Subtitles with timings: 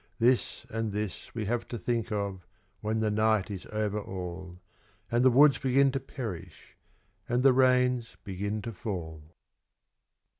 [0.17, 2.43] This and this we have to think of
[2.79, 4.59] when the night is over all,
[5.11, 6.75] And the woods begin to perish
[7.29, 9.35] and the rains begin to fall.